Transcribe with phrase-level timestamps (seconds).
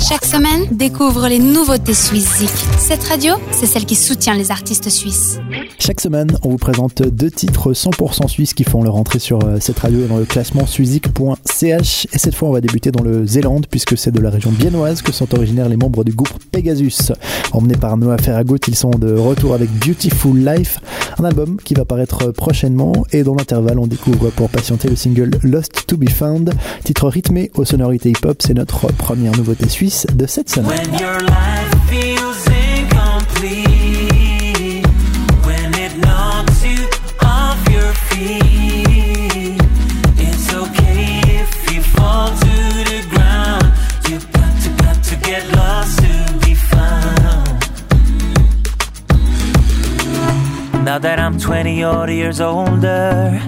[0.00, 2.42] Chaque semaine, découvre les nouveautés suisses
[2.78, 5.38] Cette radio, c'est celle qui soutient les artistes suisses.
[5.78, 9.58] Chaque semaine, on vous présente deux titres 100% suisses qui font leur entrée sur euh,
[9.60, 12.06] cette radio et dans le classement suizik.ch.
[12.12, 15.02] Et cette fois, on va débuter dans le Zélande puisque c'est de la région biennoise
[15.02, 17.12] que sont originaires les membres du groupe Pegasus.
[17.52, 20.80] Emmenés par Noah Ferragut, ils sont de retour avec Beautiful Life,
[21.20, 25.30] un album qui va paraître prochainement et dans l'intervalle, on découvre pour patienter le single
[25.42, 26.52] Lost to be Found,
[26.84, 28.40] titre rythmé aux sonorités hip-hop.
[28.40, 30.80] C'est notre première nouveauté suisse de cette semaine.
[50.90, 53.40] Now that I'm 20 odd years older,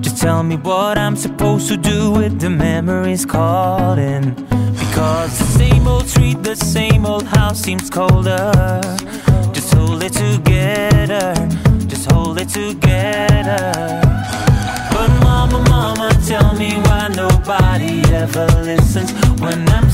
[0.00, 4.34] just tell me what I'm supposed to do with the memories calling.
[4.80, 8.80] Because the same old street, the same old house seems colder.
[9.52, 11.34] Just hold it together,
[11.86, 13.70] just hold it together.
[14.90, 19.88] But mama, mama, tell me why nobody ever listens when I'm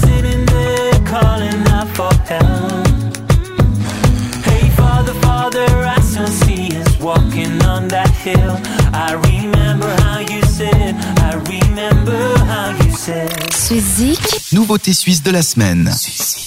[7.09, 8.59] walking on that hill.
[8.93, 12.20] I remember how you said, I remember
[12.51, 13.53] how you said.
[13.53, 14.19] Suizik.
[14.53, 15.91] Nouveauté suisse de la semaine.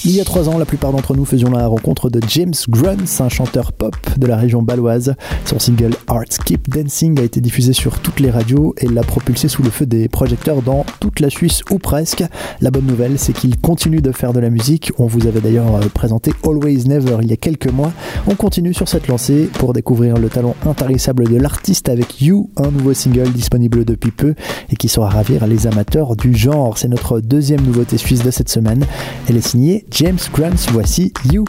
[0.03, 3.21] Il y a trois ans, la plupart d'entre nous faisions la rencontre de James Grunz,
[3.21, 5.13] un chanteur pop de la région baloise.
[5.45, 9.47] Son single Hearts Keep Dancing a été diffusé sur toutes les radios et l'a propulsé
[9.47, 12.23] sous le feu des projecteurs dans toute la Suisse ou presque.
[12.59, 14.91] La bonne nouvelle, c'est qu'il continue de faire de la musique.
[14.97, 17.93] On vous avait d'ailleurs euh, présenté Always Never il y a quelques mois.
[18.25, 22.71] On continue sur cette lancée pour découvrir le talent intarissable de l'artiste avec You, un
[22.71, 24.35] nouveau single disponible depuis peu
[24.69, 26.77] et qui saura ravir les amateurs du genre.
[26.77, 28.85] C'est notre deuxième nouveauté suisse de cette semaine.
[29.29, 31.45] Elle est signée James Grant, voici You.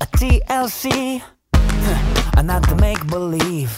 [0.00, 1.22] A TLC.
[2.36, 3.70] And not to make believe.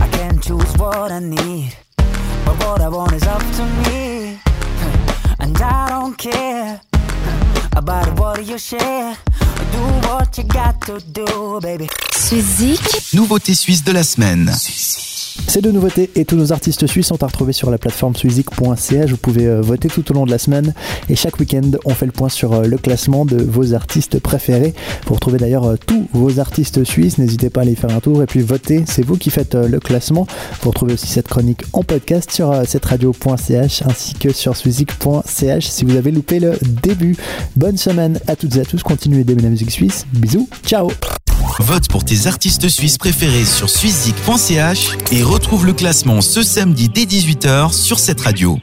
[0.00, 1.76] I can choose what I need.
[2.44, 4.40] But what I want is up to me.
[5.38, 6.80] And I don't care
[7.76, 9.16] about what you share.
[9.72, 11.88] Do what you got to do, baby.
[12.16, 13.14] Suizik.
[13.14, 14.52] Nouveauté suisse de la semaine.
[15.48, 19.10] Ces deux nouveautés et tous nos artistes suisses sont à retrouver sur la plateforme suizik.ch.
[19.10, 20.74] Vous pouvez euh, voter tout au long de la semaine
[21.08, 24.74] et chaque week-end, on fait le point sur euh, le classement de vos artistes préférés.
[25.06, 27.18] Vous retrouvez d'ailleurs euh, tous vos artistes suisses.
[27.18, 28.84] N'hésitez pas à aller faire un tour et puis voter.
[28.86, 30.26] C'est vous qui faites le classement.
[30.62, 35.84] Vous retrouvez aussi cette chronique en podcast sur cette radio.ch ainsi que sur suizik.ch si
[35.84, 37.16] vous avez loupé le début.
[37.56, 38.82] Bonne semaine à toutes et à tous.
[38.82, 40.06] Continuez d'aimer la musique suisse.
[40.12, 40.48] Bisous.
[40.64, 40.90] Ciao.
[41.60, 47.04] Vote pour tes artistes suisses préférés sur suizik.ch et retrouve le classement ce samedi dès
[47.04, 48.58] 18h sur cette radio.